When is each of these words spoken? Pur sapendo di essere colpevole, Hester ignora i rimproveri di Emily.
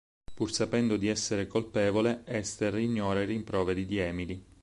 Pur 0.33 0.51
sapendo 0.51 0.97
di 0.97 1.07
essere 1.09 1.45
colpevole, 1.45 2.23
Hester 2.25 2.73
ignora 2.75 3.21
i 3.21 3.27
rimproveri 3.27 3.85
di 3.85 3.97
Emily. 3.99 4.43